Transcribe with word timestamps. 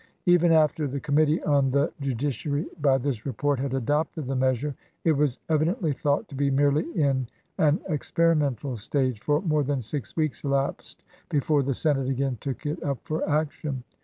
Even 0.25 0.51
after 0.51 0.87
the 0.87 0.99
committee 0.99 1.43
on 1.43 1.69
the 1.69 1.93
judiciary 2.01 2.65
by 2.81 2.97
this 2.97 3.23
report 3.23 3.59
had 3.59 3.75
adopted 3.75 4.25
the 4.25 4.35
measure, 4.35 4.73
it 5.03 5.11
was 5.11 5.37
evi 5.47 5.65
dently 5.67 5.95
thought 5.95 6.27
to 6.27 6.33
be 6.33 6.49
merely 6.49 6.89
in 6.99 7.27
an 7.59 7.79
experimental 7.87 8.75
stage, 8.77 9.19
for 9.21 9.43
more 9.43 9.63
than 9.63 9.79
six 9.79 10.15
weeks 10.17 10.43
elapsed 10.43 11.03
before 11.29 11.61
the 11.61 11.75
Senate 11.75 12.09
again 12.09 12.35
took 12.41 12.65
it 12.65 12.81
up 12.81 12.97
for 13.03 13.29
action. 13.29 13.83